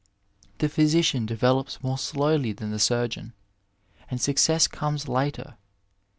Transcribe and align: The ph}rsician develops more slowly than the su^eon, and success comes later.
The 0.57 0.67
ph}rsician 0.67 1.27
develops 1.27 1.83
more 1.83 1.99
slowly 1.99 2.53
than 2.53 2.71
the 2.71 2.77
su^eon, 2.77 3.33
and 4.09 4.19
success 4.19 4.65
comes 4.67 5.07
later. 5.07 5.57